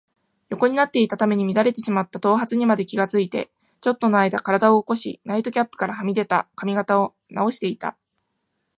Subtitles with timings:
[0.49, 3.51] 横になっていたために乱れてしまった頭髪にまで気がついて、
[3.81, 7.95] ちょっとのあいだ身体を起こし、ナイトキャップからはみ出た髪形をなおしていた。